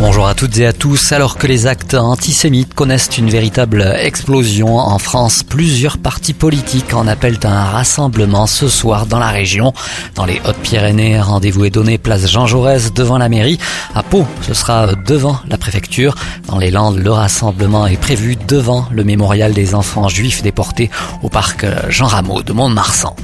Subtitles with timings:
[0.00, 1.12] Bonjour à toutes et à tous.
[1.12, 7.06] Alors que les actes antisémites connaissent une véritable explosion en France, plusieurs partis politiques en
[7.06, 9.72] appellent à un rassemblement ce soir dans la région.
[10.16, 13.58] Dans les Hautes-Pyrénées, rendez-vous est donné place Jean Jaurès devant la mairie.
[13.94, 16.16] À Pau, ce sera devant la préfecture.
[16.48, 20.90] Dans les Landes, le rassemblement est prévu devant le mémorial des enfants juifs déportés
[21.22, 23.14] au parc Jean Rameau de Mont-de-Marsan.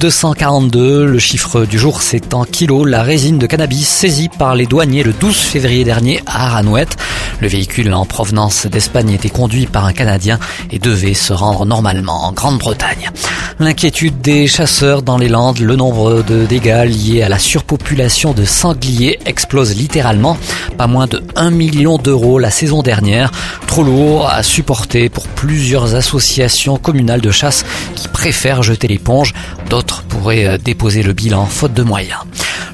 [0.00, 4.64] 242, le chiffre du jour c'est en kilos, la résine de cannabis saisie par les
[4.64, 6.96] douaniers le 12 février dernier à Aranouette.
[7.40, 10.38] Le véhicule en provenance d'Espagne était conduit par un Canadien
[10.70, 13.10] et devait se rendre normalement en Grande-Bretagne.
[13.58, 18.44] L'inquiétude des chasseurs dans les Landes, le nombre de dégâts liés à la surpopulation de
[18.44, 20.36] sangliers explose littéralement.
[20.76, 23.30] Pas moins de 1 million d'euros la saison dernière.
[23.66, 29.32] Trop lourd à supporter pour plusieurs associations communales de chasse qui préfèrent jeter l'éponge.
[29.68, 32.20] D'autres pourraient déposer le bilan faute de moyens.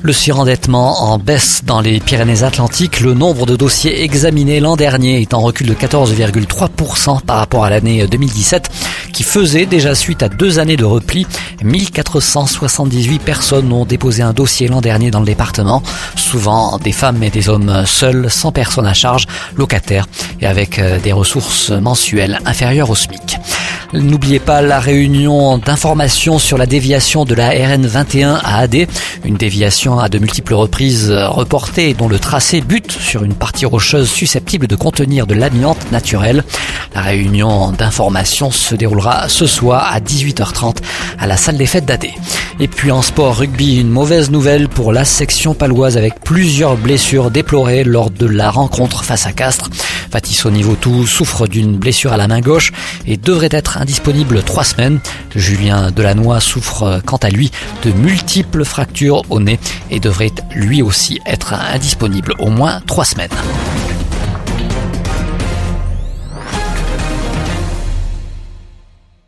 [0.06, 3.00] Le surendettement en baisse dans les Pyrénées-Atlantiques.
[3.00, 7.70] Le nombre de dossiers examinés l'an dernier est en recul de 14,3% par rapport à
[7.70, 8.70] l'année 2017
[9.12, 11.26] qui faisait déjà suite à deux années de repli.
[11.64, 15.82] 1478 personnes ont déposé un dossier l'an dernier dans le département,
[16.14, 19.26] souvent des femmes et des hommes seuls, sans personne à charge,
[19.56, 20.06] locataires
[20.40, 23.38] et avec euh, des ressources mensuelles inférieures au SMIC.
[24.00, 28.86] N'oubliez pas la réunion d'information sur la déviation de la RN 21 à AD,
[29.24, 34.10] une déviation à de multiples reprises reportée dont le tracé bute sur une partie rocheuse
[34.10, 36.44] susceptible de contenir de l'amiante naturelle.
[36.94, 40.76] La réunion d'information se déroulera ce soir à 18h30
[41.18, 42.06] à la salle des fêtes d'AD.
[42.60, 47.30] Et puis en sport rugby, une mauvaise nouvelle pour la section paloise avec plusieurs blessures
[47.30, 49.70] déplorées lors de la rencontre face à Castres.
[50.10, 52.72] Fatis niveau tout souffre d'une blessure à la main gauche
[53.06, 54.98] et devrait être indisponible trois semaines.
[55.36, 57.52] Julien Delannoy souffre quant à lui
[57.84, 59.60] de multiples fractures au nez
[59.92, 63.30] et devrait lui aussi être indisponible au moins trois semaines.